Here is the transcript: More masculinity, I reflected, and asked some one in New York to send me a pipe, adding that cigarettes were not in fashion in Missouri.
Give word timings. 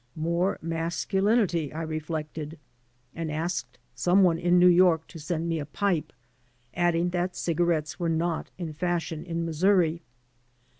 More 0.15 0.57
masculinity, 0.63 1.71
I 1.71 1.83
reflected, 1.83 2.57
and 3.13 3.31
asked 3.31 3.77
some 3.93 4.23
one 4.23 4.39
in 4.39 4.57
New 4.57 4.65
York 4.65 5.05
to 5.09 5.19
send 5.19 5.47
me 5.47 5.59
a 5.59 5.65
pipe, 5.67 6.11
adding 6.73 7.11
that 7.11 7.35
cigarettes 7.35 7.99
were 7.99 8.09
not 8.09 8.49
in 8.57 8.73
fashion 8.73 9.23
in 9.23 9.45
Missouri. 9.45 10.01